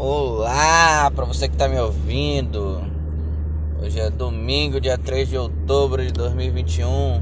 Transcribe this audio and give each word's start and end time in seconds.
Olá 0.00 1.10
para 1.10 1.24
você 1.24 1.48
que 1.48 1.56
está 1.56 1.68
me 1.68 1.76
ouvindo. 1.76 2.80
Hoje 3.82 3.98
é 3.98 4.08
domingo, 4.08 4.80
dia 4.80 4.96
3 4.96 5.28
de 5.28 5.36
outubro 5.36 6.06
de 6.06 6.12
2021. 6.12 7.20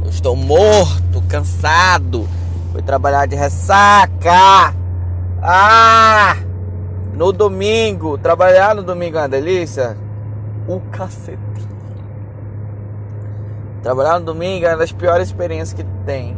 Eu 0.00 0.10
estou 0.10 0.36
morto, 0.36 1.20
cansado. 1.28 2.28
Fui 2.70 2.82
trabalhar 2.82 3.26
de 3.26 3.34
ressaca. 3.34 4.72
Ah! 5.42 6.36
No 7.14 7.32
domingo, 7.32 8.16
trabalhar 8.16 8.76
no 8.76 8.84
domingo 8.84 9.18
é 9.18 9.22
uma 9.22 9.28
delícia. 9.28 9.96
O 10.68 10.78
cacete. 10.92 11.36
Trabalhar 13.82 14.20
no 14.20 14.26
domingo 14.26 14.66
é 14.66 14.68
uma 14.68 14.78
das 14.78 14.92
piores 14.92 15.26
experiências 15.26 15.72
que 15.72 15.84
tem. 16.06 16.36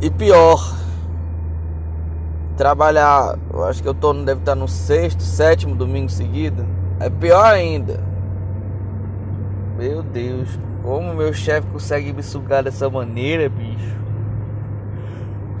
E 0.00 0.10
pior, 0.10 0.76
trabalhar, 2.58 3.38
eu 3.54 3.64
acho 3.64 3.80
que 3.80 3.88
eu 3.88 3.94
tô, 3.94 4.12
deve 4.12 4.40
estar 4.40 4.56
no 4.56 4.66
sexto, 4.66 5.22
sétimo 5.22 5.76
domingo 5.76 6.10
seguido. 6.10 6.66
É 6.98 7.08
pior 7.08 7.46
ainda. 7.46 8.00
Meu 9.78 10.02
Deus, 10.02 10.58
como 10.82 11.14
meu 11.14 11.32
chefe 11.32 11.68
consegue 11.68 12.12
me 12.12 12.20
sugar 12.20 12.64
dessa 12.64 12.90
maneira, 12.90 13.48
bicho? 13.48 13.96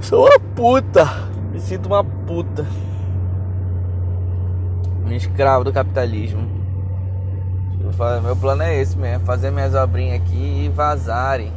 Sou 0.00 0.26
uma 0.26 0.40
puta. 0.40 1.06
Me 1.52 1.60
sinto 1.60 1.86
uma 1.86 2.02
puta. 2.02 2.66
Um 5.06 5.12
escravo 5.12 5.62
do 5.62 5.72
capitalismo. 5.72 6.58
Meu 8.22 8.36
plano 8.36 8.62
é 8.64 8.80
esse 8.80 8.98
mesmo, 8.98 9.24
fazer 9.24 9.52
minhas 9.52 9.74
obrinhas 9.74 10.20
aqui 10.20 10.64
e 10.64 10.68
vazarem. 10.68 11.52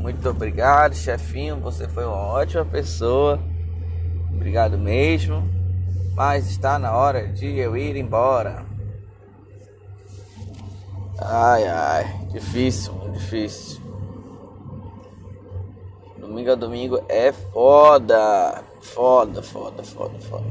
Muito 0.00 0.28
obrigado, 0.28 0.94
chefinho. 0.94 1.60
Você 1.60 1.88
foi 1.88 2.04
uma 2.04 2.16
ótima 2.16 2.64
pessoa. 2.64 3.38
Obrigado 4.38 4.78
mesmo. 4.78 5.42
Mas 6.14 6.48
está 6.48 6.78
na 6.78 6.96
hora 6.96 7.26
de 7.26 7.58
eu 7.58 7.76
ir 7.76 7.96
embora. 7.96 8.64
Ai, 11.20 11.66
ai. 11.66 12.04
Difícil, 12.30 12.92
difícil. 13.12 13.80
Domingo 16.18 16.52
a 16.52 16.54
domingo 16.54 17.02
é 17.08 17.32
foda. 17.32 18.62
Foda, 18.80 19.42
foda, 19.42 19.82
foda, 19.82 20.20
foda. 20.20 20.44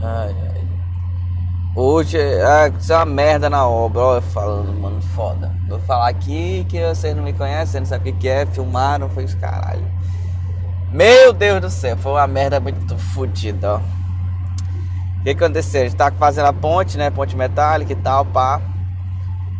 Ai, 0.00 0.34
ai. 0.54 0.61
Hoje 1.74 2.18
é, 2.18 2.66
é 2.66 2.96
uma 2.96 3.06
merda 3.06 3.48
na 3.48 3.66
obra, 3.66 4.02
olha 4.02 4.20
falando, 4.20 4.78
mano, 4.78 5.00
foda. 5.00 5.50
Vou 5.66 5.80
falar 5.80 6.10
aqui 6.10 6.66
que 6.68 6.78
vocês 6.86 7.16
não 7.16 7.22
me 7.22 7.32
conhecem, 7.32 7.80
não 7.80 7.86
sabem 7.86 8.12
o 8.12 8.16
que 8.16 8.28
é, 8.28 8.44
filmaram, 8.44 9.08
foi 9.08 9.24
os 9.24 9.34
caralho. 9.34 9.82
Meu 10.92 11.32
Deus 11.32 11.62
do 11.62 11.70
céu, 11.70 11.96
foi 11.96 12.12
uma 12.12 12.26
merda 12.26 12.60
muito 12.60 12.98
fodida, 12.98 13.76
ó. 13.76 13.80
O 15.20 15.22
que 15.22 15.30
aconteceu? 15.30 15.80
A 15.80 15.84
gente 15.84 15.96
tá 15.96 16.12
fazendo 16.12 16.44
a 16.44 16.52
ponte, 16.52 16.98
né? 16.98 17.08
Ponte 17.08 17.34
metálica 17.34 17.92
e 17.92 17.96
tal, 17.96 18.26
pá. 18.26 18.60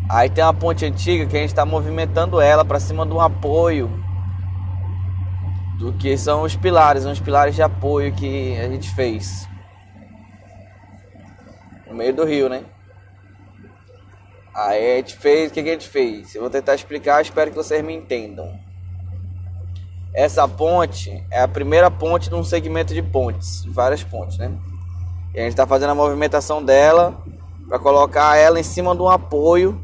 Aí 0.06 0.28
tem 0.28 0.44
uma 0.44 0.52
ponte 0.52 0.84
antiga 0.84 1.24
que 1.24 1.34
a 1.34 1.40
gente 1.40 1.54
tá 1.54 1.64
movimentando 1.64 2.42
ela 2.42 2.62
para 2.62 2.78
cima 2.78 3.06
de 3.06 3.12
um 3.14 3.20
apoio. 3.22 3.90
Do 5.78 5.94
que 5.94 6.18
são 6.18 6.42
os 6.42 6.54
pilares, 6.56 7.06
uns 7.06 7.20
pilares 7.20 7.54
de 7.54 7.62
apoio 7.62 8.12
que 8.12 8.58
a 8.58 8.68
gente 8.68 8.90
fez. 8.90 9.48
No 11.92 11.98
meio 11.98 12.14
do 12.14 12.24
rio, 12.24 12.48
né? 12.48 12.64
Aí 14.54 14.94
a 14.94 14.96
gente 14.96 15.14
fez, 15.14 15.50
o 15.50 15.54
que, 15.54 15.62
que 15.62 15.68
a 15.68 15.72
gente 15.74 15.88
fez? 15.88 16.34
Eu 16.34 16.40
vou 16.40 16.48
tentar 16.48 16.74
explicar, 16.74 17.20
espero 17.20 17.50
que 17.50 17.56
vocês 17.56 17.84
me 17.84 17.94
entendam. 17.94 18.58
Essa 20.14 20.48
ponte 20.48 21.22
é 21.30 21.42
a 21.42 21.48
primeira 21.48 21.90
ponte 21.90 22.30
de 22.30 22.34
um 22.34 22.42
segmento 22.42 22.94
de 22.94 23.02
pontes, 23.02 23.62
várias 23.66 24.02
pontes, 24.02 24.38
né? 24.38 24.50
E 25.34 25.38
a 25.38 25.42
gente 25.42 25.52
está 25.52 25.66
fazendo 25.66 25.90
a 25.90 25.94
movimentação 25.94 26.64
dela 26.64 27.14
para 27.68 27.78
colocar 27.78 28.38
ela 28.38 28.58
em 28.58 28.62
cima 28.62 28.96
de 28.96 29.02
um 29.02 29.08
apoio, 29.10 29.78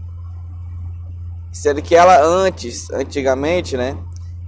sendo 1.53 1.83
que 1.83 1.95
ela 1.95 2.23
antes, 2.23 2.91
antigamente, 2.91 3.77
né? 3.77 3.99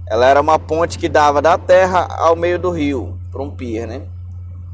Ela 0.07 0.25
era 0.27 0.41
uma 0.41 0.57
ponte 0.57 0.97
que 0.97 1.07
dava 1.07 1.43
da 1.43 1.59
terra 1.59 2.07
ao 2.09 2.35
meio 2.35 2.57
do 2.57 2.71
rio, 2.71 3.19
para 3.31 3.43
um 3.43 3.51
pier, 3.51 3.87
né? 3.87 4.01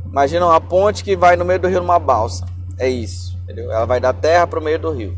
Imagina 0.06 0.46
uma 0.46 0.62
ponte 0.62 1.04
que 1.04 1.18
vai 1.18 1.36
no 1.36 1.44
meio 1.44 1.60
do 1.60 1.68
rio 1.68 1.82
numa 1.82 2.00
balsa. 2.00 2.56
É 2.78 2.88
isso, 2.88 3.38
entendeu? 3.44 3.72
Ela 3.72 3.86
vai 3.86 4.00
da 4.00 4.14
terra 4.14 4.46
para 4.46 4.60
o 4.60 4.64
meio 4.64 4.78
do 4.78 4.92
rio. 4.92 5.18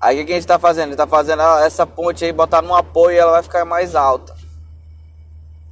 Aí 0.00 0.22
o 0.22 0.26
que 0.26 0.32
a 0.32 0.34
gente 0.34 0.44
está 0.44 0.58
fazendo? 0.58 0.84
A 0.84 0.86
gente 0.86 0.94
está 0.94 1.06
fazendo 1.06 1.42
essa 1.58 1.86
ponte 1.86 2.24
aí, 2.24 2.32
botar 2.32 2.62
num 2.62 2.74
apoio 2.74 3.16
e 3.16 3.18
ela 3.18 3.32
vai 3.32 3.42
ficar 3.42 3.64
mais 3.64 3.94
alta. 3.94 4.34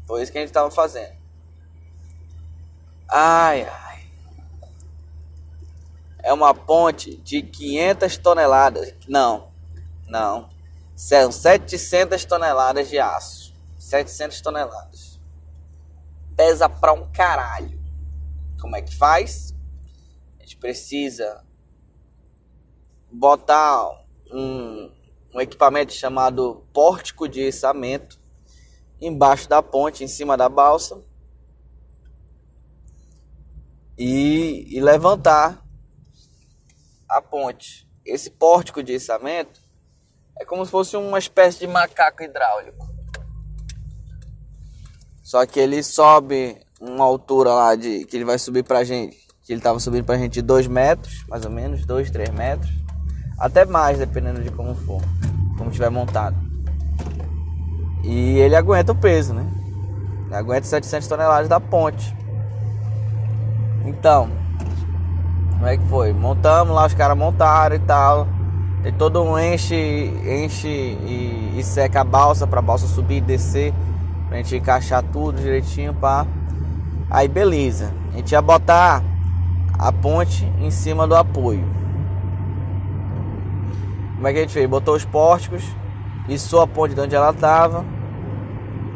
Foi 0.06 0.22
isso 0.22 0.30
que 0.30 0.38
a 0.38 0.40
gente 0.40 0.50
estava 0.50 0.70
fazendo. 0.70 1.16
Ai, 3.08 3.66
ai. 3.66 4.02
É 6.22 6.32
uma 6.32 6.54
ponte 6.54 7.16
de 7.16 7.40
500 7.40 8.18
toneladas. 8.18 8.94
Não, 9.08 9.48
não. 10.06 10.48
São 10.94 11.32
700 11.32 12.24
toneladas 12.24 12.88
de 12.88 12.98
aço. 12.98 13.54
700 13.78 14.40
toneladas. 14.42 15.18
Pesa 16.36 16.68
pra 16.68 16.92
um 16.92 17.10
caralho. 17.10 17.80
Como 18.60 18.76
é 18.76 18.82
que 18.82 18.94
faz? 18.94 19.54
Precisa 20.60 21.44
botar 23.10 23.88
um, 24.30 24.90
um 25.34 25.40
equipamento 25.40 25.92
chamado 25.92 26.66
pórtico 26.72 27.28
de 27.28 27.48
içamento 27.48 28.20
embaixo 29.00 29.48
da 29.48 29.62
ponte, 29.62 30.04
em 30.04 30.08
cima 30.08 30.36
da 30.36 30.48
balsa 30.48 31.00
e, 33.96 34.66
e 34.68 34.80
levantar 34.80 35.64
a 37.08 37.22
ponte. 37.22 37.88
Esse 38.04 38.30
pórtico 38.30 38.82
de 38.82 38.94
içamento 38.94 39.60
é 40.38 40.44
como 40.44 40.64
se 40.64 40.70
fosse 40.70 40.96
uma 40.96 41.18
espécie 41.18 41.60
de 41.60 41.66
macaco 41.66 42.22
hidráulico. 42.22 42.88
Só 45.22 45.44
que 45.44 45.60
ele 45.60 45.82
sobe 45.82 46.58
uma 46.80 47.04
altura 47.04 47.52
lá 47.52 47.74
de 47.74 48.04
que 48.06 48.16
ele 48.16 48.24
vai 48.24 48.38
subir 48.38 48.62
pra 48.62 48.84
gente 48.84 49.27
que 49.48 49.54
ele 49.54 49.60
estava 49.60 49.80
subindo 49.80 50.04
pra 50.04 50.18
gente 50.18 50.42
2 50.42 50.66
metros, 50.66 51.24
mais 51.26 51.42
ou 51.46 51.50
menos, 51.50 51.86
2, 51.86 52.10
3 52.10 52.28
metros, 52.28 52.70
até 53.38 53.64
mais, 53.64 53.96
dependendo 53.96 54.42
de 54.42 54.50
como 54.50 54.74
for, 54.74 55.00
como 55.56 55.70
tiver 55.70 55.88
montado. 55.88 56.36
E 58.04 58.36
ele 58.40 58.54
aguenta 58.54 58.92
o 58.92 58.94
peso, 58.94 59.32
né? 59.32 59.46
Ele 60.26 60.34
aguenta 60.34 60.66
700 60.66 61.08
toneladas 61.08 61.48
da 61.48 61.58
ponte. 61.58 62.14
Então, 63.86 64.28
como 65.52 65.66
é 65.66 65.78
que 65.78 65.86
foi? 65.86 66.12
Montamos 66.12 66.74
lá, 66.74 66.84
os 66.84 66.92
caras 66.92 67.16
montaram 67.16 67.74
e 67.74 67.80
tal. 67.80 68.28
Tem 68.82 68.92
todo 68.92 69.22
um 69.22 69.38
enche, 69.38 70.12
enche 70.26 70.68
e, 70.68 71.54
e 71.56 71.62
seca 71.64 72.02
a 72.02 72.04
balsa 72.04 72.46
pra 72.46 72.60
balsa 72.60 72.86
subir 72.86 73.16
e 73.16 73.20
descer. 73.22 73.72
Pra 74.28 74.36
gente 74.36 74.56
encaixar 74.56 75.02
tudo 75.04 75.40
direitinho, 75.40 75.94
pá. 75.94 76.26
Aí 77.08 77.26
beleza. 77.26 77.94
A 78.12 78.18
gente 78.18 78.32
ia 78.32 78.42
botar 78.42 79.02
a 79.78 79.92
ponte 79.92 80.44
em 80.60 80.70
cima 80.70 81.06
do 81.06 81.14
apoio. 81.14 81.64
Como 84.16 84.26
é 84.26 84.32
que 84.32 84.38
a 84.38 84.42
gente 84.42 84.52
fez? 84.52 84.68
Botou 84.68 84.96
os 84.96 85.04
pórticos, 85.04 85.62
içou 86.28 86.60
a 86.60 86.66
ponte 86.66 86.94
de 86.94 87.00
onde 87.00 87.14
ela 87.14 87.30
estava, 87.30 87.84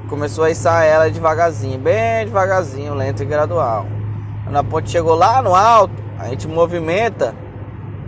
começou 0.08 0.44
a 0.44 0.50
içar 0.50 0.84
ela 0.84 1.08
devagarzinho, 1.08 1.78
bem 1.78 2.24
devagarzinho, 2.24 2.94
lento 2.94 3.22
e 3.22 3.26
gradual. 3.26 3.86
Quando 4.42 4.56
a 4.56 4.64
ponte 4.64 4.90
chegou 4.90 5.14
lá 5.14 5.40
no 5.40 5.54
alto, 5.54 5.94
a 6.18 6.28
gente 6.28 6.48
movimenta 6.48 7.34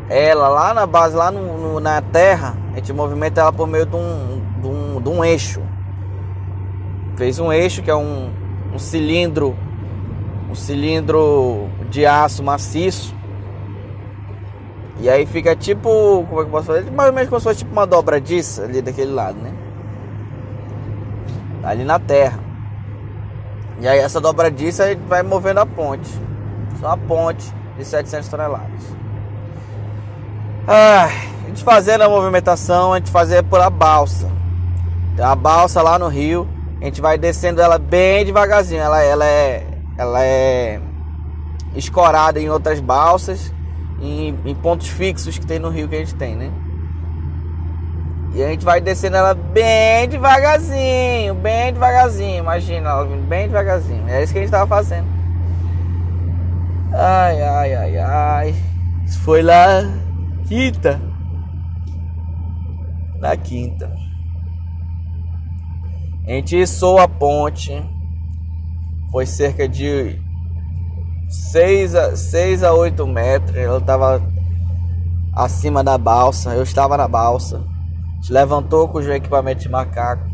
ela 0.08 0.48
lá 0.48 0.74
na 0.74 0.86
base, 0.86 1.14
lá 1.14 1.30
no, 1.30 1.56
no, 1.56 1.80
na 1.80 2.02
terra, 2.02 2.56
a 2.72 2.76
gente 2.76 2.92
movimenta 2.92 3.40
ela 3.40 3.52
por 3.52 3.68
meio 3.68 3.86
de 3.86 3.94
um, 3.94 4.42
de 4.60 4.66
um, 4.66 5.00
de 5.00 5.08
um 5.08 5.24
eixo. 5.24 5.62
Fez 7.16 7.38
um 7.38 7.52
eixo 7.52 7.80
que 7.80 7.90
é 7.90 7.94
um, 7.94 8.32
um 8.74 8.78
cilindro 8.78 9.56
um 10.54 10.56
cilindro 10.56 11.68
de 11.94 12.04
aço 12.04 12.42
maciço. 12.42 13.14
E 15.00 15.08
aí 15.08 15.24
fica 15.26 15.54
tipo, 15.54 16.24
como 16.28 16.40
é 16.40 16.44
que 16.44 16.48
eu 16.48 16.50
posso 16.50 16.66
fazer? 16.66 16.90
Mais 16.90 17.08
ou 17.08 17.14
menos 17.14 17.28
como 17.28 17.40
se 17.40 17.44
fosse 17.44 17.58
tipo 17.60 17.72
uma 17.72 17.86
dobradiça 17.86 18.64
ali 18.64 18.82
daquele 18.82 19.12
lado, 19.12 19.38
né? 19.38 19.52
Ali 21.62 21.84
na 21.84 21.98
terra. 21.98 22.38
E 23.80 23.86
aí 23.86 23.98
essa 23.98 24.20
dobradiça 24.20 24.84
vai 25.08 25.22
movendo 25.22 25.58
a 25.58 25.66
ponte. 25.66 26.10
Só 26.80 26.88
a 26.88 26.96
ponte 26.96 27.52
de 27.78 27.84
700 27.84 28.28
toneladas. 28.28 28.82
Ah, 30.66 31.08
a 31.44 31.48
gente 31.48 31.62
fazendo 31.62 32.02
a 32.02 32.08
movimentação, 32.08 32.92
a 32.92 32.98
gente 32.98 33.10
fazia 33.10 33.42
por 33.42 33.60
a 33.60 33.70
balsa. 33.70 34.28
Tem 35.16 35.24
uma 35.24 35.36
balsa 35.36 35.80
lá 35.80 35.98
no 35.98 36.08
rio. 36.08 36.48
A 36.80 36.84
gente 36.84 37.00
vai 37.00 37.16
descendo 37.16 37.60
ela 37.60 37.78
bem 37.78 38.24
devagarzinho. 38.24 38.80
Ela, 38.80 39.02
ela 39.02 39.24
é 39.24 39.66
ela 39.96 40.24
é 40.24 40.80
escorada 41.74 42.40
em 42.40 42.48
outras 42.48 42.80
balsas, 42.80 43.52
em, 44.00 44.38
em 44.44 44.54
pontos 44.54 44.88
fixos 44.88 45.38
que 45.38 45.46
tem 45.46 45.58
no 45.58 45.68
rio 45.68 45.88
que 45.88 45.96
a 45.96 45.98
gente 45.98 46.14
tem, 46.14 46.36
né? 46.36 46.50
E 48.34 48.42
a 48.42 48.48
gente 48.48 48.64
vai 48.64 48.80
descendo 48.80 49.16
ela 49.16 49.32
bem 49.32 50.08
devagarzinho, 50.08 51.34
bem 51.36 51.72
devagarzinho. 51.72 52.38
Imagina 52.38 52.90
ela 52.90 53.06
vindo 53.06 53.24
bem 53.28 53.46
devagarzinho. 53.46 54.08
É 54.08 54.24
isso 54.24 54.32
que 54.32 54.40
a 54.40 54.42
gente 54.42 54.50
tava 54.50 54.66
fazendo. 54.66 55.06
Ai, 56.92 57.40
ai, 57.40 57.74
ai, 57.74 57.98
ai. 57.98 58.54
Isso 59.06 59.20
foi 59.20 59.40
lá 59.40 59.82
quinta. 60.48 61.00
Na 63.20 63.36
quinta. 63.36 63.94
A 66.26 66.30
gente 66.30 66.56
içou 66.60 66.98
a 66.98 67.06
ponte. 67.06 67.72
Foi 69.12 69.26
cerca 69.26 69.68
de 69.68 70.20
6 71.34 71.94
a, 71.94 72.16
6 72.16 72.62
a 72.62 72.72
8 72.72 73.06
metros. 73.06 73.56
Ela 73.56 73.78
estava 73.78 74.22
acima 75.34 75.82
da 75.82 75.98
balsa. 75.98 76.54
Eu 76.54 76.62
estava 76.62 76.96
na 76.96 77.08
balsa. 77.08 77.62
Gente 78.16 78.32
levantou 78.32 78.88
com 78.88 78.98
o 78.98 79.12
equipamento 79.12 79.62
de 79.62 79.68
macaco. 79.68 80.28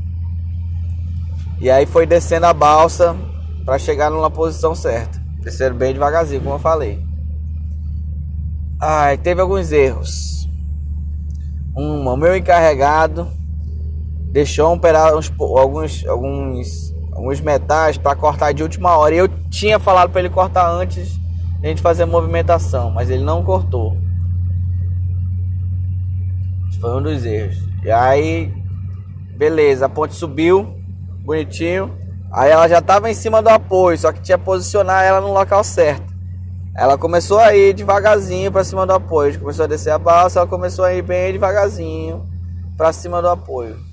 E 1.61 1.71
aí 1.71 1.87
foi 1.87 2.07
descendo 2.07 2.47
a 2.47 2.53
balsa 2.53 3.17
para 3.65 3.79
chegar 3.79 4.11
numa 4.11 4.31
posição 4.31 4.75
certa. 4.75 5.21
Desceram 5.41 5.77
bem 5.77 5.93
devagarzinho, 5.93 6.43
como 6.43 6.55
eu 6.55 6.59
falei. 6.59 7.03
Ai, 8.79 9.19
teve 9.19 9.41
alguns 9.41 9.73
erros. 9.73 10.49
Um, 11.77 12.07
o 12.09 12.17
meu 12.17 12.37
encarregado 12.37 13.29
deixou 14.33 14.75
uns, 14.75 15.33
alguns, 15.39 16.07
alguns, 16.07 16.90
alguns 17.21 17.41
metais 17.41 17.99
para 17.99 18.17
cortar 18.17 18.53
de 18.53 18.63
última 18.63 18.97
hora. 18.97 19.15
E 19.15 19.19
eu 19.19 19.29
tinha 19.51 19.79
falado 19.79 20.11
para 20.11 20.21
ele 20.21 20.31
cortar 20.31 20.69
antes 20.71 21.19
de 21.61 21.67
a 21.67 21.69
gente 21.69 21.83
fazer 21.83 22.05
a 22.05 22.07
movimentação, 22.07 22.91
mas 22.91 23.11
ele 23.11 23.23
não 23.23 23.45
cortou. 23.45 23.97
Foi 26.81 26.97
um 26.97 27.03
dos 27.03 27.27
erros. 27.27 27.57
E 27.85 27.91
aí, 27.91 28.51
beleza, 29.37 29.85
a 29.85 29.89
ponte 29.89 30.15
subiu, 30.15 30.75
bonitinho. 31.23 31.95
Aí 32.33 32.51
ela 32.51 32.67
já 32.67 32.79
estava 32.79 33.11
em 33.11 33.15
cima 33.15 33.43
do 33.43 33.49
apoio, 33.49 33.99
só 33.99 34.13
que 34.13 34.23
tinha 34.23 34.39
que 34.39 34.45
posicionar 34.45 35.05
ela 35.05 35.21
no 35.21 35.33
local 35.33 35.63
certo. 35.63 36.11
Ela 36.75 36.97
começou 36.97 37.39
a 37.39 37.55
ir 37.55 37.75
devagarzinho 37.75 38.51
para 38.51 38.65
cima 38.65 38.87
do 38.87 38.95
apoio. 38.95 39.39
Começou 39.39 39.67
a 39.67 39.69
descer 39.69 39.91
a 39.91 39.99
balsa, 39.99 40.39
ela 40.39 40.49
começou 40.49 40.87
a 40.87 40.95
ir 40.95 41.03
bem 41.03 41.33
devagarzinho 41.33 42.27
para 42.79 42.93
cima 42.95 43.21
do 43.21 43.29
apoio. 43.29 43.90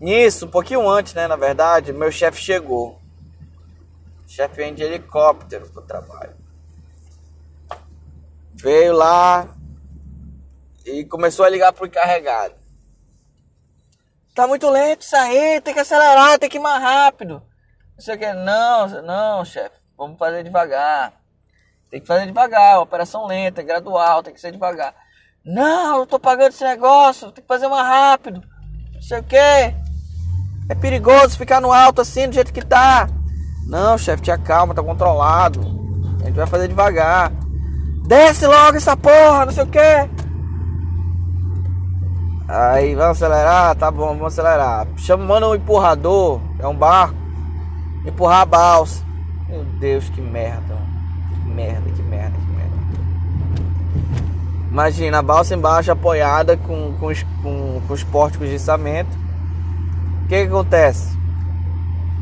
Nisso, 0.00 0.46
um 0.46 0.50
pouquinho 0.50 0.88
antes, 0.88 1.14
né, 1.14 1.26
na 1.26 1.36
verdade, 1.36 1.92
meu 1.92 2.12
chefe 2.12 2.40
chegou. 2.40 3.00
Chefe 4.26 4.56
vem 4.56 4.74
de 4.74 4.82
helicóptero 4.82 5.68
pro 5.70 5.82
trabalho. 5.82 6.36
Veio 8.54 8.92
lá 8.92 9.48
e 10.84 11.04
começou 11.04 11.44
a 11.44 11.48
ligar 11.48 11.72
pro 11.72 11.86
encarregado. 11.86 12.54
Tá 14.34 14.46
muito 14.46 14.68
lento 14.68 15.02
isso 15.02 15.16
aí, 15.16 15.60
tem 15.62 15.72
que 15.72 15.80
acelerar, 15.80 16.38
tem 16.38 16.48
que 16.48 16.58
ir 16.58 16.60
mais 16.60 16.82
rápido. 16.82 17.42
Não 17.94 18.00
sei 18.00 18.16
o 18.16 18.18
que. 18.18 18.32
Não, 18.34 18.86
não, 19.02 19.44
chefe. 19.44 19.76
Vamos 19.96 20.18
fazer 20.18 20.42
devagar. 20.42 21.14
Tem 21.90 22.00
que 22.00 22.06
fazer 22.06 22.26
devagar, 22.26 22.80
operação 22.80 23.26
lenta, 23.26 23.62
gradual, 23.62 24.22
tem 24.22 24.34
que 24.34 24.40
ser 24.40 24.52
devagar. 24.52 24.94
Não, 25.44 26.00
eu 26.00 26.06
tô 26.06 26.18
pagando 26.18 26.50
esse 26.50 26.64
negócio, 26.64 27.30
tem 27.30 27.42
que 27.42 27.48
fazer 27.48 27.68
mais 27.68 27.86
rápido. 27.86 28.42
Não 28.92 29.00
sei 29.00 29.20
o 29.20 29.24
que. 29.24 29.85
É 30.68 30.74
perigoso 30.74 31.38
ficar 31.38 31.60
no 31.60 31.72
alto 31.72 32.00
assim, 32.00 32.28
do 32.28 32.34
jeito 32.34 32.52
que 32.52 32.64
tá. 32.64 33.08
Não, 33.66 33.96
chefe, 33.96 34.24
te 34.24 34.30
acalma, 34.30 34.74
tá 34.74 34.82
controlado. 34.82 35.60
A 36.22 36.26
gente 36.26 36.34
vai 36.34 36.46
fazer 36.46 36.68
devagar. 36.68 37.32
Desce 38.06 38.46
logo 38.46 38.76
essa 38.76 38.96
porra, 38.96 39.46
não 39.46 39.52
sei 39.52 39.64
o 39.64 39.66
que. 39.66 40.08
Aí, 42.48 42.94
vamos 42.94 43.20
acelerar? 43.22 43.74
Tá 43.74 43.90
bom, 43.90 44.08
vamos 44.08 44.26
acelerar. 44.26 44.86
Manda 45.18 45.48
um 45.48 45.54
empurrador, 45.54 46.40
é 46.58 46.66
um 46.66 46.76
barco. 46.76 47.16
Empurrar 48.04 48.42
a 48.42 48.46
balsa. 48.46 49.04
Meu 49.48 49.64
Deus, 49.64 50.08
que 50.08 50.20
merda. 50.20 50.76
Que 51.30 51.50
merda, 51.50 51.90
que 51.90 52.02
merda, 52.02 52.36
que 52.38 52.52
merda. 52.52 52.76
Imagina, 54.70 55.18
a 55.18 55.22
balsa 55.22 55.54
embaixo 55.54 55.90
apoiada 55.90 56.56
com, 56.56 56.94
com, 56.98 57.06
os, 57.06 57.24
com, 57.42 57.80
com 57.86 57.94
os 57.94 58.04
pórticos 58.04 58.48
de 58.48 58.56
içamento. 58.56 59.25
O 60.26 60.28
que, 60.28 60.42
que 60.42 60.48
acontece? 60.48 61.16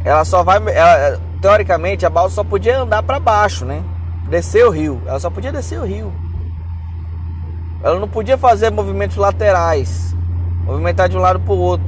Ela 0.04 0.26
só 0.26 0.42
vai. 0.42 0.58
Ela, 0.74 1.18
teoricamente, 1.40 2.04
a 2.04 2.10
balsa 2.10 2.34
só 2.34 2.44
podia 2.44 2.80
andar 2.80 3.02
para 3.02 3.18
baixo, 3.18 3.64
né? 3.64 3.82
Descer 4.28 4.66
o 4.66 4.68
rio. 4.70 5.00
Ela 5.06 5.18
só 5.18 5.30
podia 5.30 5.50
descer 5.50 5.80
o 5.80 5.86
rio. 5.86 6.12
Ela 7.82 7.98
não 7.98 8.06
podia 8.06 8.36
fazer 8.36 8.70
movimentos 8.70 9.16
laterais, 9.16 10.14
movimentar 10.66 11.08
de 11.08 11.16
um 11.16 11.20
lado 11.20 11.40
para 11.40 11.54
o 11.54 11.58
outro, 11.58 11.86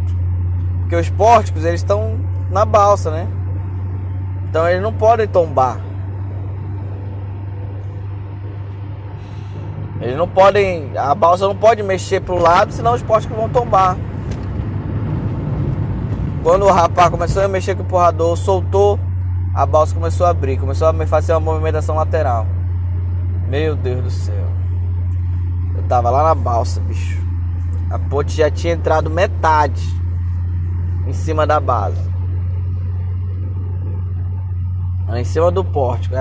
porque 0.81 0.97
os 0.97 1.11
pórticos 1.11 1.67
eles 1.67 1.81
estão 1.81 2.19
na 2.51 2.65
balsa, 2.65 3.11
né? 3.11 3.29
Então 4.49 4.67
eles 4.67 4.83
não 4.83 4.95
podem 4.95 5.29
tombar. 5.29 5.79
Eles 10.01 10.17
não 10.17 10.29
podem, 10.29 10.97
a 10.97 11.15
balsa 11.15 11.47
não 11.47 11.57
pode 11.57 11.83
mexer 11.83 12.23
para 12.23 12.35
o 12.35 12.39
lado, 12.39 12.73
senão 12.73 12.95
os 12.95 13.03
pórticos 13.03 13.37
vão 13.37 13.51
tombar. 13.51 13.99
Quando 16.47 16.65
o 16.65 16.71
rapaz 16.71 17.11
começou 17.11 17.43
a 17.43 17.49
mexer 17.49 17.75
com 17.75 17.83
o 17.83 17.85
empurrador, 17.85 18.37
soltou, 18.37 19.01
a 19.53 19.67
balsa 19.67 19.93
começou 19.93 20.29
a 20.29 20.31
abrir, 20.31 20.57
começou 20.57 20.87
a 20.87 21.07
fazer 21.09 21.33
uma 21.33 21.41
movimentação 21.41 21.97
lateral. 21.97 22.47
Meu 23.49 23.75
Deus 23.75 24.05
do 24.05 24.11
céu 24.13 24.47
tava 25.89 26.09
lá 26.09 26.23
na 26.23 26.37
balsa, 26.37 26.81
bicho. 26.81 27.21
A 27.91 27.99
ponte 27.99 28.37
já 28.37 28.49
tinha 28.49 28.75
entrado 28.75 29.11
metade 29.11 29.83
em 31.05 31.13
cima 31.13 31.45
da 31.45 31.59
base. 31.59 32.01
Em 35.17 35.25
cima 35.25 35.51
do 35.51 35.65
pórtico. 35.65 36.15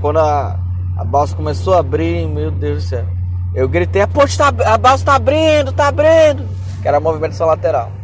Quando 0.00 0.18
a, 0.18 0.58
a 0.96 1.04
balsa 1.04 1.36
começou 1.36 1.74
a 1.74 1.78
abrir, 1.78 2.26
meu 2.26 2.50
Deus 2.50 2.82
do 2.82 2.88
céu. 2.88 3.06
Eu 3.54 3.68
gritei, 3.68 4.02
a 4.02 4.08
ponte 4.08 4.36
tá, 4.36 4.48
a 4.48 4.76
balsa 4.76 5.04
tá 5.04 5.14
abrindo, 5.14 5.72
tá 5.72 5.86
abrindo. 5.86 6.48
Que 6.82 6.88
era 6.88 6.96
a 6.96 7.00
movimentação 7.00 7.46
lateral. 7.46 8.01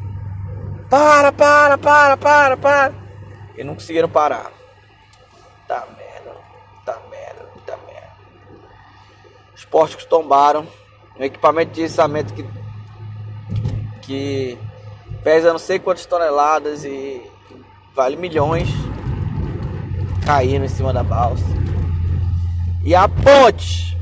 Para, 0.91 1.31
para, 1.33 1.77
para, 1.77 2.17
para, 2.17 2.57
para. 2.57 2.95
E 3.57 3.63
não 3.63 3.75
conseguiram 3.75 4.09
parar. 4.09 4.51
Tá 5.67 5.87
merda, 5.99 6.35
tá 6.85 6.99
merda, 7.11 7.47
tá 7.67 7.77
merda. 7.87 8.09
Os 9.55 9.65
pórticos 9.67 10.07
tombaram 10.07 10.67
um 11.19 11.23
equipamento 11.23 11.73
de 11.73 11.83
içamento 11.83 12.33
que, 12.33 12.49
que 14.01 14.59
pesa 15.23 15.53
não 15.53 15.59
sei 15.59 15.79
quantas 15.79 16.07
toneladas 16.07 16.85
e 16.85 17.23
vale 17.95 18.17
milhões 18.17 18.69
caindo 20.25 20.65
em 20.65 20.69
cima 20.69 20.93
da 20.93 21.03
balsa. 21.03 21.45
E 22.83 22.95
a 22.95 23.07
ponte. 23.09 23.99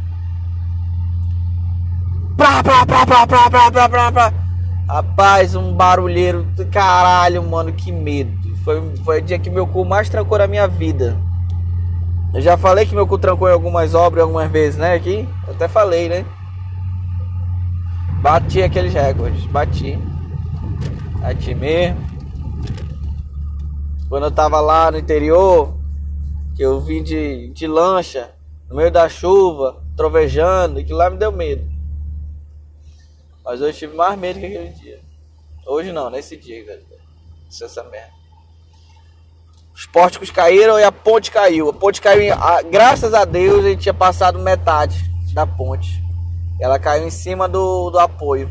Pra, 2.36 2.62
pra, 2.62 2.86
pra, 2.86 3.06
pra, 3.06 3.26
pra, 3.26 3.50
pra, 3.50 3.88
pra, 3.88 4.12
pra. 4.12 4.45
Rapaz, 4.88 5.56
um 5.56 5.72
barulheiro 5.72 6.44
do 6.44 6.64
caralho, 6.66 7.42
mano, 7.42 7.72
que 7.72 7.90
medo. 7.90 8.56
Foi, 8.58 8.96
foi 9.04 9.18
o 9.18 9.22
dia 9.22 9.36
que 9.36 9.50
meu 9.50 9.66
cu 9.66 9.84
mais 9.84 10.08
trancou 10.08 10.38
na 10.38 10.46
minha 10.46 10.68
vida. 10.68 11.16
Eu 12.32 12.40
já 12.40 12.56
falei 12.56 12.86
que 12.86 12.94
meu 12.94 13.06
cu 13.06 13.18
trancou 13.18 13.48
em 13.48 13.52
algumas 13.52 13.94
obras 13.94 14.22
algumas 14.22 14.48
vezes, 14.48 14.78
né? 14.78 14.94
Aqui, 14.94 15.28
eu 15.46 15.54
até 15.54 15.66
falei, 15.66 16.08
né? 16.08 16.24
Bati 18.22 18.62
aqueles 18.62 18.94
recordes, 18.94 19.44
bati. 19.46 19.98
Bati 21.20 21.54
mesmo. 21.54 21.98
Quando 24.08 24.24
eu 24.24 24.30
tava 24.30 24.60
lá 24.60 24.92
no 24.92 24.98
interior, 24.98 25.74
que 26.54 26.62
eu 26.62 26.80
vim 26.80 27.02
de, 27.02 27.48
de 27.52 27.66
lancha, 27.66 28.30
no 28.70 28.76
meio 28.76 28.90
da 28.90 29.08
chuva, 29.08 29.82
trovejando, 29.96 30.84
que 30.84 30.92
lá 30.92 31.10
me 31.10 31.16
deu 31.16 31.32
medo. 31.32 31.75
Mas 33.46 33.62
hoje 33.62 33.78
tive 33.78 33.94
mais 33.94 34.18
medo 34.18 34.40
que 34.40 34.46
aquele 34.46 34.70
dia. 34.70 35.00
Hoje 35.64 35.92
não, 35.92 36.10
nesse 36.10 36.36
dia, 36.36 36.64
galera. 36.64 36.84
Isso 37.48 37.64
essa 37.64 37.84
merda. 37.84 38.10
Os 39.72 39.86
pórticos 39.86 40.32
caíram 40.32 40.80
e 40.80 40.82
a 40.82 40.90
ponte 40.90 41.30
caiu. 41.30 41.68
A 41.68 41.72
ponte 41.72 42.00
caiu, 42.00 42.34
graças 42.72 43.14
a 43.14 43.24
Deus, 43.24 43.64
a 43.64 43.68
gente 43.68 43.82
tinha 43.82 43.94
passado 43.94 44.36
metade 44.40 45.08
da 45.32 45.46
ponte. 45.46 46.02
Ela 46.58 46.76
caiu 46.78 47.06
em 47.06 47.10
cima 47.10 47.48
do, 47.48 47.90
do 47.90 48.00
apoio. 48.00 48.50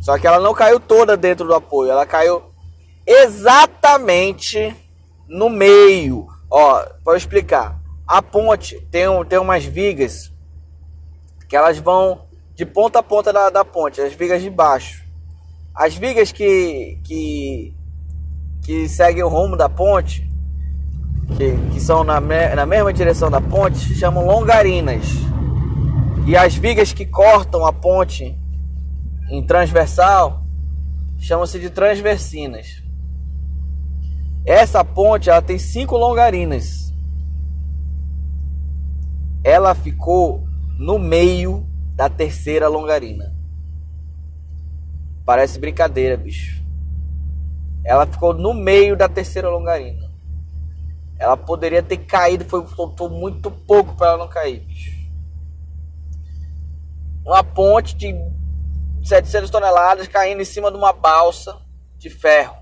Só 0.00 0.16
que 0.16 0.26
ela 0.26 0.40
não 0.40 0.54
caiu 0.54 0.80
toda 0.80 1.14
dentro 1.14 1.46
do 1.46 1.54
apoio. 1.54 1.90
Ela 1.90 2.06
caiu 2.06 2.44
exatamente 3.06 4.74
no 5.26 5.50
meio. 5.50 6.26
Ó, 6.50 6.86
para 7.04 7.18
explicar. 7.18 7.78
A 8.06 8.22
ponte 8.22 8.80
tem, 8.90 9.06
um, 9.08 9.22
tem 9.24 9.38
umas 9.38 9.64
vigas 9.64 10.32
que 11.46 11.56
elas 11.56 11.76
vão 11.78 12.27
de 12.58 12.66
ponta 12.66 12.98
a 12.98 13.02
ponta 13.04 13.32
da, 13.32 13.50
da 13.50 13.64
ponte, 13.64 14.00
as 14.00 14.12
vigas 14.12 14.42
de 14.42 14.50
baixo. 14.50 15.04
As 15.72 15.94
vigas 15.94 16.32
que, 16.32 16.98
que, 17.04 17.72
que 18.64 18.88
seguem 18.88 19.22
o 19.22 19.28
rumo 19.28 19.56
da 19.56 19.68
ponte, 19.68 20.28
que, 21.36 21.56
que 21.72 21.80
são 21.80 22.02
na, 22.02 22.20
na 22.20 22.66
mesma 22.66 22.92
direção 22.92 23.30
da 23.30 23.40
ponte, 23.40 23.78
se 23.78 23.94
chamam 23.94 24.26
longarinas. 24.26 25.06
E 26.26 26.36
as 26.36 26.56
vigas 26.56 26.92
que 26.92 27.06
cortam 27.06 27.64
a 27.64 27.72
ponte, 27.72 28.36
em 29.30 29.46
transversal 29.46 30.42
chama-se 31.16 31.60
de 31.60 31.70
transversinas. 31.70 32.82
Essa 34.44 34.82
ponte 34.84 35.30
ela 35.30 35.40
tem 35.40 35.60
cinco 35.60 35.96
longarinas. 35.96 36.92
Ela 39.44 39.76
ficou 39.76 40.42
no 40.76 40.98
meio 40.98 41.67
da 41.98 42.08
terceira 42.08 42.68
longarina. 42.68 43.34
Parece 45.24 45.58
brincadeira, 45.58 46.16
bicho. 46.16 46.62
Ela 47.84 48.06
ficou 48.06 48.32
no 48.32 48.54
meio 48.54 48.96
da 48.96 49.08
terceira 49.08 49.50
longarina. 49.50 50.08
Ela 51.18 51.36
poderia 51.36 51.82
ter 51.82 51.96
caído, 51.96 52.44
foi 52.44 52.64
faltou 52.68 53.10
muito 53.10 53.50
pouco 53.50 53.96
para 53.96 54.10
ela 54.10 54.18
não 54.18 54.28
cair, 54.28 54.60
bicho. 54.60 54.96
Uma 57.26 57.42
ponte 57.42 57.96
de 57.96 58.14
700 59.02 59.50
toneladas 59.50 60.06
caindo 60.06 60.40
em 60.40 60.44
cima 60.44 60.70
de 60.70 60.76
uma 60.76 60.92
balsa 60.92 61.60
de 61.96 62.08
ferro. 62.08 62.58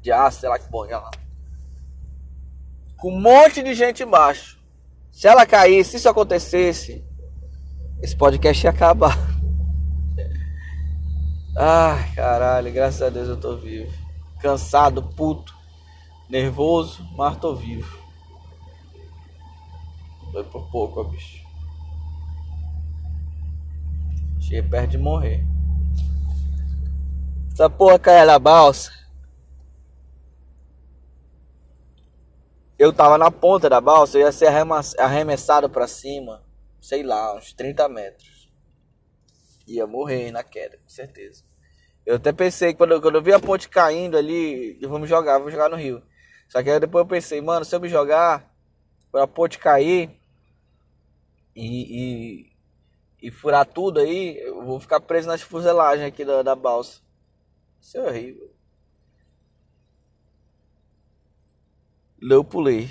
De 0.00 0.10
aço, 0.10 0.40
sei 0.40 0.48
lá 0.48 0.58
que 0.58 0.70
porra 0.70 1.00
lá. 1.00 1.10
Com 2.96 3.12
um 3.12 3.20
monte 3.20 3.62
de 3.62 3.74
gente 3.74 4.04
embaixo. 4.04 4.58
Se 5.12 5.28
ela 5.28 5.44
caísse, 5.44 5.90
se 5.90 5.96
isso 5.98 6.08
acontecesse, 6.08 7.06
esse 8.00 8.16
podcast 8.16 8.64
ia 8.64 8.70
acabar. 8.70 9.16
Ai, 11.56 12.12
caralho, 12.14 12.72
graças 12.72 13.02
a 13.02 13.10
Deus 13.10 13.28
eu 13.28 13.36
tô 13.36 13.56
vivo. 13.56 13.92
Cansado, 14.40 15.02
puto, 15.02 15.54
nervoso, 16.28 17.04
mas 17.16 17.36
tô 17.36 17.54
vivo. 17.56 17.98
Foi 20.30 20.44
por 20.44 20.70
pouco, 20.70 21.00
ó, 21.00 21.04
bicho. 21.04 21.44
Cheguei 24.40 24.62
perto 24.62 24.90
de 24.90 24.98
morrer. 24.98 25.44
Essa 27.52 27.68
porra 27.68 27.98
caiu 27.98 28.26
na 28.26 28.38
balsa. 28.38 28.92
Eu 32.78 32.92
tava 32.92 33.18
na 33.18 33.32
ponta 33.32 33.68
da 33.68 33.80
balsa, 33.80 34.16
eu 34.16 34.22
ia 34.22 34.30
ser 34.30 34.46
arremessado 35.00 35.68
para 35.68 35.88
cima, 35.88 36.40
sei 36.88 37.02
lá, 37.02 37.36
uns 37.36 37.52
30 37.52 37.86
metros. 37.90 38.50
Ia 39.66 39.86
morrer 39.86 40.30
na 40.30 40.42
queda, 40.42 40.78
com 40.78 40.88
certeza. 40.88 41.44
Eu 42.06 42.16
até 42.16 42.32
pensei, 42.32 42.72
quando 42.72 42.92
eu, 42.92 43.02
quando 43.02 43.16
eu 43.16 43.22
vi 43.22 43.34
a 43.34 43.38
ponte 43.38 43.68
caindo 43.68 44.16
ali, 44.16 44.78
eu 44.80 44.88
vou 44.88 44.98
me 44.98 45.06
jogar, 45.06 45.38
vou 45.38 45.50
jogar 45.50 45.68
no 45.68 45.76
rio. 45.76 46.02
Só 46.48 46.62
que 46.62 46.70
aí 46.70 46.80
depois 46.80 47.02
eu 47.04 47.08
pensei, 47.08 47.42
mano, 47.42 47.62
se 47.66 47.76
eu 47.76 47.80
me 47.80 47.90
jogar, 47.90 48.50
pra 49.12 49.26
ponte 49.26 49.58
cair 49.58 50.18
e, 51.54 52.46
e 52.46 52.52
e 53.20 53.30
furar 53.30 53.66
tudo 53.66 54.00
aí, 54.00 54.38
eu 54.38 54.64
vou 54.64 54.80
ficar 54.80 55.00
preso 55.00 55.26
nas 55.26 55.42
fuselagens 55.42 56.06
aqui 56.06 56.24
da, 56.24 56.42
da 56.42 56.54
balsa. 56.54 57.02
Isso 57.80 57.98
é 57.98 58.00
horrível. 58.00 58.54
Eu 62.22 62.44
pulei. 62.44 62.88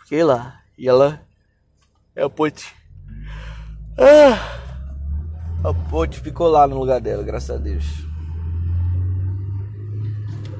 Fiquei 0.00 0.24
lá. 0.24 0.62
E 0.76 0.88
ela. 0.88 1.26
É 2.14 2.22
a 2.22 2.28
ponte. 2.28 2.83
Ah, 3.96 4.58
a 5.62 5.72
ponte 5.88 6.18
ficou 6.20 6.48
lá 6.48 6.66
no 6.66 6.78
lugar 6.78 7.00
dela, 7.00 7.22
graças 7.22 7.50
a 7.50 7.58
Deus. 7.58 8.04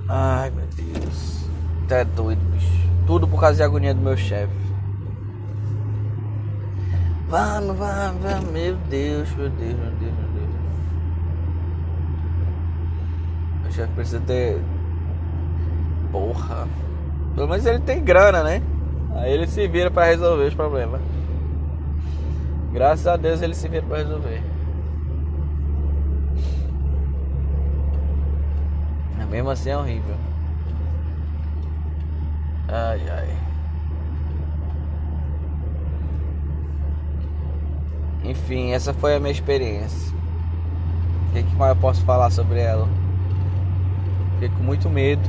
Ai 0.09 0.51
meu 0.51 0.67
Deus. 0.67 1.45
Tá 1.89 2.05
doido, 2.05 2.41
bicho. 2.53 2.89
Tudo 3.07 3.27
por 3.27 3.41
causa 3.41 3.59
da 3.59 3.65
agonia 3.65 3.93
do 3.93 4.01
meu 4.01 4.17
chefe. 4.17 4.55
Vamos, 7.29 7.77
vamos, 7.77 8.23
vamos. 8.23 8.51
Meu 8.53 8.77
Deus, 8.89 9.29
meu 9.35 9.51
Deus, 9.51 9.75
meu 9.79 9.91
Deus, 9.91 10.13
meu 10.13 10.29
Deus. 10.29 10.51
O 13.69 13.73
chefe 13.73 13.93
precisa 13.95 14.21
ter. 14.21 14.61
Porra. 16.13 16.69
Pelo 17.35 17.49
menos 17.49 17.67
ele 17.67 17.81
tem 17.81 18.05
grana, 18.05 18.45
né? 18.45 18.63
Aí 19.17 19.33
ele 19.33 19.49
se 19.49 19.67
vira 19.67 19.91
para 19.91 20.07
resolver 20.07 20.45
os 20.45 20.55
problemas. 20.55 21.01
Graças 22.75 23.07
a 23.07 23.17
Deus 23.17 23.41
ele 23.41 23.55
se 23.55 23.69
vira 23.69 23.87
para 23.87 23.99
resolver. 23.99 24.43
Mas 29.17 29.29
mesmo 29.29 29.49
assim 29.49 29.71
é 29.71 29.79
horrível. 29.79 30.17
Ai, 32.67 33.01
ai. 33.09 33.37
Enfim, 38.25 38.73
essa 38.73 38.93
foi 38.93 39.15
a 39.15 39.21
minha 39.21 39.31
experiência. 39.31 40.13
O 41.29 41.33
que, 41.33 41.45
que 41.45 41.55
mais 41.55 41.77
eu 41.77 41.81
posso 41.81 42.03
falar 42.03 42.31
sobre 42.31 42.59
ela? 42.59 42.89
Fiquei 44.33 44.49
com 44.49 44.65
muito 44.65 44.91
medo. 44.91 45.23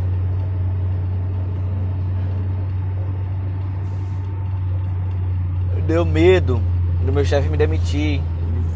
Deu 5.86 6.04
medo 6.04 6.60
do 7.06 7.14
meu 7.14 7.24
chefe 7.24 7.48
me 7.50 7.58
demitir. 7.58 8.22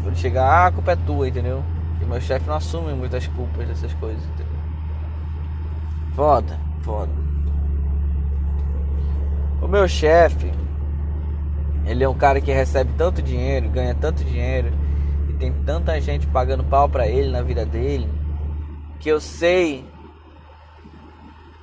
Ele 0.06 0.16
chegar, 0.16 0.44
ah, 0.44 0.66
a 0.66 0.72
culpa 0.72 0.92
é 0.92 0.96
tua, 0.96 1.28
entendeu? 1.28 1.62
E 2.00 2.04
meu 2.04 2.20
chefe 2.20 2.46
não 2.46 2.54
assume 2.54 2.94
muitas 2.94 3.26
culpas 3.26 3.68
dessas 3.68 3.92
coisas, 3.94 4.22
entendeu? 4.24 4.60
Foda, 6.14 6.58
foda. 6.82 7.12
O 9.60 9.68
meu 9.68 9.86
chefe 9.86 10.50
ele 11.84 12.04
é 12.04 12.08
um 12.08 12.14
cara 12.14 12.40
que 12.40 12.52
recebe 12.52 12.92
tanto 12.96 13.20
dinheiro, 13.20 13.68
ganha 13.68 13.94
tanto 13.94 14.24
dinheiro 14.24 14.72
e 15.28 15.32
tem 15.32 15.52
tanta 15.52 16.00
gente 16.00 16.26
pagando 16.26 16.64
pau 16.64 16.88
para 16.88 17.06
ele 17.06 17.30
na 17.30 17.42
vida 17.42 17.64
dele, 17.64 18.08
que 18.98 19.08
eu 19.08 19.20
sei 19.20 19.84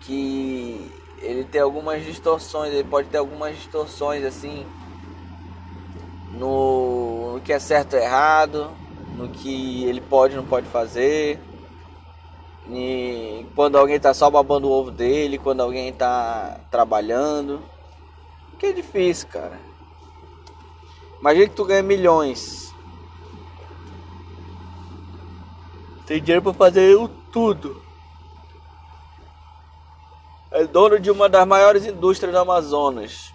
que 0.02 0.92
ele 1.20 1.44
tem 1.44 1.62
algumas 1.62 2.04
distorções, 2.04 2.74
ele 2.74 2.84
pode 2.84 3.08
ter 3.08 3.18
algumas 3.18 3.56
distorções 3.56 4.24
assim 4.24 4.66
no, 6.38 7.34
no 7.34 7.42
que 7.42 7.52
é 7.52 7.60
certo 7.60 7.96
ou 7.96 8.02
errado, 8.02 8.72
no 9.16 9.30
que 9.30 9.84
ele 9.86 10.02
pode 10.02 10.36
ou 10.36 10.42
não 10.42 10.50
pode 10.50 10.68
fazer. 10.68 11.40
E 12.70 13.46
quando 13.56 13.78
alguém 13.78 14.00
tá 14.00 14.14
só 14.14 14.30
babando 14.30 14.68
o 14.68 14.72
ovo 14.72 14.92
dele, 14.92 15.38
quando 15.38 15.62
alguém 15.62 15.92
tá 15.94 16.60
trabalhando. 16.70 17.62
Que 18.60 18.68
é 18.68 18.72
difícil, 18.74 19.28
cara. 19.30 19.60
Imagina 21.20 21.48
que 21.48 21.56
tu 21.56 21.66
ganha 21.66 21.84
milhões. 21.84 22.74
Tem 26.06 26.22
dinheiro 26.22 26.42
para 26.42 26.54
fazer 26.54 26.96
tudo. 27.32 27.82
É 30.52 30.66
dono 30.66 31.00
de 31.00 31.12
uma 31.12 31.28
das 31.28 31.46
maiores 31.46 31.86
indústrias 31.86 32.34
do 32.34 32.40
Amazonas. 32.40 33.34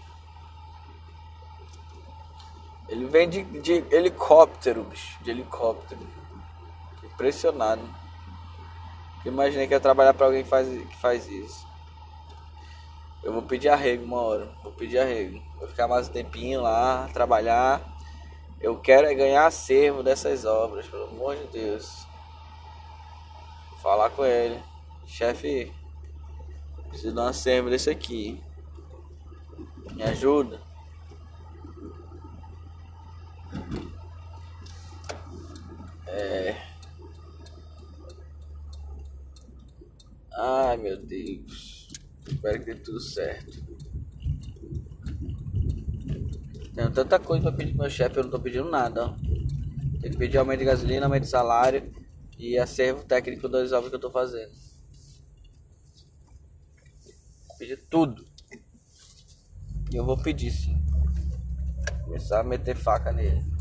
Ele 2.93 3.07
vem 3.07 3.27
de, 3.27 3.43
de 3.43 3.73
helicóptero, 3.91 4.85
bicho. 4.85 5.19
De 5.25 5.31
helicóptero. 5.31 5.99
Impressionado. 7.03 7.83
Imaginei 9.25 9.67
que 9.67 9.73
ia 9.73 9.81
trabalhar 9.81 10.13
para 10.13 10.27
alguém 10.27 10.43
que 10.43 10.51
faz, 10.51 10.69
que 10.69 10.97
faz 10.99 11.27
isso. 11.27 11.67
Eu 13.23 13.33
vou 13.33 13.41
pedir 13.41 13.71
arrego 13.71 14.05
uma 14.05 14.21
hora. 14.21 14.53
Vou 14.63 14.73
pedir 14.73 14.99
arrego. 14.99 15.43
Vou 15.59 15.67
ficar 15.67 15.89
mais 15.89 16.07
um 16.07 16.13
tempinho 16.13 16.61
lá, 16.61 17.09
trabalhar. 17.15 17.81
Eu 18.61 18.79
quero 18.79 19.07
é 19.07 19.15
ganhar 19.15 19.47
acervo 19.47 20.03
dessas 20.03 20.45
obras, 20.45 20.87
pelo 20.87 21.05
amor 21.05 21.35
de 21.35 21.47
Deus. 21.47 22.07
Vou 23.71 23.79
falar 23.79 24.11
com 24.11 24.23
ele. 24.23 24.63
Chefe, 25.07 25.73
preciso 26.91 27.15
de 27.15 27.21
um 27.21 27.25
acervo 27.25 27.71
desse 27.71 27.89
aqui. 27.89 28.39
Me 29.93 30.03
ajuda. 30.03 30.61
É. 36.13 36.55
Ai 40.35 40.77
meu 40.77 40.97
Deus. 40.99 41.89
Espero 42.29 42.59
que 42.59 42.67
dê 42.67 42.75
tudo 42.75 43.01
certo. 43.01 43.63
Tenho 46.75 46.91
tanta 46.91 47.19
coisa 47.19 47.43
pra 47.43 47.53
pedir 47.53 47.73
pro 47.73 47.83
meu 47.83 47.91
chefe, 47.91 48.19
eu 48.19 48.25
não 48.25 48.31
tô 48.31 48.41
pedindo 48.41 48.71
nada. 48.71 49.15
Tem 50.01 50.11
que 50.11 50.19
pedir 50.19 50.39
aumento 50.39 50.59
de 50.61 50.65
gasolina, 50.67 51.07
aumento 51.07 51.23
de 51.23 51.29
salário 51.29 51.93
e 52.39 52.59
acervo 52.59 53.05
técnico 53.05 53.49
das 53.49 53.73
obras 53.73 53.89
que 53.89 53.97
eu 53.97 54.01
tô 54.01 54.11
fazendo. 54.11 54.53
Pedir 57.59 57.79
tudo. 57.89 58.25
E 59.91 59.97
eu 59.97 60.05
vou 60.05 60.21
pedir 60.21 60.51
sim. 60.51 60.77
Começar 62.05 62.41
a 62.41 62.45
meter 62.45 62.77
faca 62.77 63.13
nele. 63.13 63.52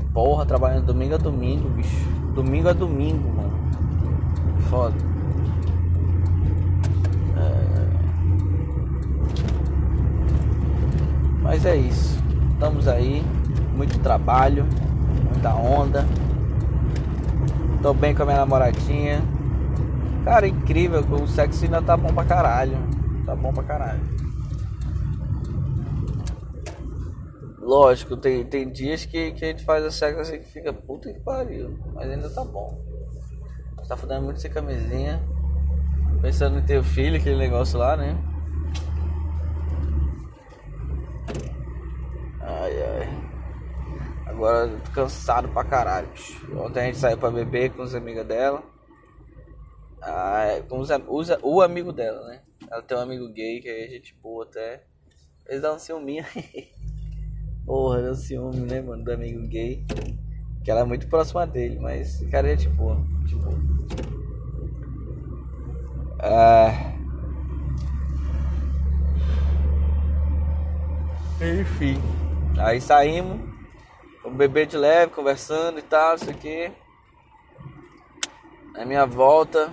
Porra, 0.00 0.46
trabalhando 0.46 0.86
domingo 0.86 1.14
a 1.14 1.18
domingo, 1.18 1.68
bicho. 1.70 2.08
Domingo 2.34 2.68
a 2.68 2.72
domingo, 2.72 3.28
mano. 3.34 3.52
Foda. 4.68 4.94
Mas 11.42 11.64
é 11.64 11.76
isso. 11.76 12.20
Estamos 12.52 12.88
aí, 12.88 13.24
muito 13.76 14.00
trabalho, 14.00 14.66
muita 15.30 15.54
onda. 15.54 16.04
Tô 17.80 17.94
bem 17.94 18.14
com 18.14 18.24
a 18.24 18.26
minha 18.26 18.38
namoradinha. 18.38 19.22
Cara, 20.24 20.48
incrível, 20.48 21.04
o 21.22 21.28
sexo 21.28 21.64
ainda 21.64 21.80
tá 21.80 21.96
bom 21.96 22.08
pra 22.08 22.24
caralho. 22.24 22.76
Tá 23.24 23.36
bom 23.36 23.52
pra 23.52 23.62
caralho. 23.62 24.00
Lógico, 27.66 28.16
tem, 28.16 28.44
tem 28.44 28.70
dias 28.70 29.04
que, 29.04 29.32
que 29.32 29.44
a 29.44 29.48
gente 29.48 29.64
faz 29.64 29.84
a 29.84 29.90
sexo 29.90 30.20
assim 30.20 30.38
que 30.38 30.44
fica 30.44 30.72
puta 30.72 31.12
que 31.12 31.18
pariu. 31.18 31.76
Mas 31.92 32.08
ainda 32.08 32.30
tá 32.30 32.44
bom. 32.44 32.80
Tá 33.88 33.96
fudendo 33.96 34.22
muito 34.22 34.40
sem 34.40 34.48
camisinha. 34.48 35.20
Pensando 36.22 36.60
em 36.60 36.62
ter 36.64 36.80
filho, 36.84 37.16
aquele 37.16 37.36
negócio 37.36 37.76
lá, 37.76 37.96
né? 37.96 38.16
Ai 42.40 42.82
ai. 42.84 43.08
Agora 44.26 44.68
eu 44.68 44.80
tô 44.82 44.92
cansado 44.92 45.48
pra 45.48 45.64
caralho. 45.64 46.08
Ontem 46.56 46.80
a 46.80 46.84
gente 46.84 46.98
saiu 46.98 47.18
pra 47.18 47.32
beber 47.32 47.72
com 47.72 47.82
os 47.82 47.96
amigos 47.96 48.24
dela. 48.24 48.62
Ah, 50.00 50.62
com 50.68 50.78
os, 50.78 50.88
os, 51.08 51.30
o 51.42 51.60
amigo 51.60 51.92
dela, 51.92 52.24
né? 52.28 52.42
Ela 52.70 52.82
tem 52.82 52.96
um 52.96 53.00
amigo 53.00 53.28
gay 53.32 53.58
que 53.58 53.68
a 53.68 53.88
gente 53.88 54.14
boa 54.22 54.44
até. 54.44 54.84
Eles 55.48 55.62
dão 55.62 55.74
um 55.74 55.80
ciúminho. 55.80 56.24
Porra, 57.66 58.00
dá 58.00 58.12
um 58.12 58.14
ciúme, 58.14 58.60
né, 58.60 58.80
mano? 58.80 59.02
Do 59.02 59.12
amigo 59.12 59.44
gay. 59.48 59.84
Que 60.62 60.70
ela 60.70 60.80
é 60.80 60.84
muito 60.84 61.08
próxima 61.08 61.44
dele, 61.44 61.78
mas 61.80 62.14
esse 62.14 62.26
cara 62.28 62.52
é 62.52 62.56
tipo. 62.56 62.96
Tipo. 63.26 63.50
Ah. 66.20 66.92
Enfim. 71.60 72.00
Aí 72.56 72.80
saímos. 72.80 73.40
Vamos 74.22 74.38
beber 74.38 74.66
de 74.66 74.76
leve, 74.76 75.12
conversando 75.12 75.78
e 75.78 75.82
tal, 75.82 76.16
isso 76.16 76.30
aqui. 76.30 76.70
Na 78.74 78.84
minha 78.84 79.06
volta, 79.06 79.72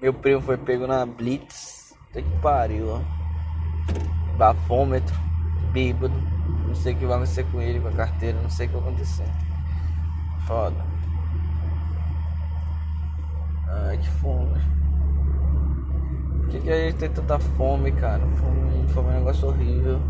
meu 0.00 0.12
primo 0.12 0.40
foi 0.40 0.56
pego 0.56 0.86
na 0.86 1.06
Blitz. 1.06 1.94
Até 2.10 2.22
que 2.22 2.30
pariu, 2.40 2.88
ó. 2.88 3.00
Bafômetro, 4.36 5.14
bêbado. 5.72 6.37
Não 6.68 6.74
sei 6.74 6.92
o 6.92 6.96
que 6.96 7.06
vai 7.06 7.16
acontecer 7.16 7.46
com 7.50 7.62
ele, 7.62 7.80
com 7.80 7.88
a 7.88 7.92
carteira, 7.92 8.38
não 8.42 8.50
sei 8.50 8.66
o 8.66 8.68
que 8.68 8.76
vai 8.76 8.88
acontecer. 8.88 9.24
Foda. 10.46 10.76
Ai, 13.66 13.96
que 13.96 14.08
fome. 14.08 14.60
Por 16.40 16.48
que, 16.50 16.60
que 16.60 16.70
a 16.70 16.76
gente 16.84 16.96
tem 16.96 17.10
tanta 17.10 17.38
fome, 17.38 17.90
cara? 17.92 18.26
Fome, 18.26 18.88
fome 18.88 19.08
é 19.08 19.12
um 19.12 19.18
negócio 19.18 19.48
horrível. 19.48 20.00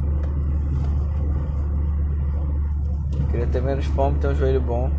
Queria 3.30 3.46
ter 3.46 3.62
menos 3.62 3.84
fome, 3.86 4.18
ter 4.18 4.28
um 4.28 4.34
joelho 4.34 4.60
bom. 4.60 4.90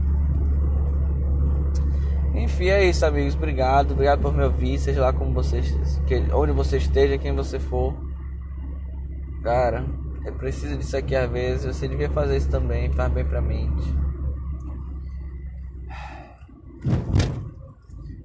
Enfim, 2.33 2.67
é 2.67 2.85
isso, 2.85 3.05
amigos. 3.05 3.35
Obrigado. 3.35 3.91
Obrigado 3.91 4.21
por 4.21 4.33
me 4.33 4.43
ouvir. 4.43 4.77
Seja 4.77 5.01
lá 5.01 5.11
como 5.11 5.33
você, 5.33 5.61
onde 6.33 6.51
você 6.53 6.77
esteja, 6.77 7.17
quem 7.17 7.35
você 7.35 7.59
for. 7.59 7.93
Cara, 9.43 9.83
é 10.29 10.31
preciso 10.31 10.77
disso 10.77 10.95
aqui 10.95 11.15
às 11.15 11.29
vezes. 11.29 11.75
Você 11.75 11.87
devia 11.87 12.09
fazer 12.09 12.37
isso 12.37 12.49
também. 12.49 12.91
Faz 12.93 13.11
bem 13.11 13.25
pra 13.25 13.41
mente. 13.41 13.95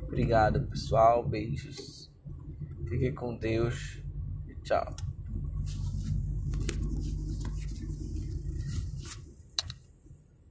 Obrigado, 0.07 0.67
pessoal. 0.69 1.27
Beijos. 1.27 2.11
Fiquem 2.89 3.15
com 3.15 3.37
Deus. 3.37 4.03
Tchau. 4.63 4.95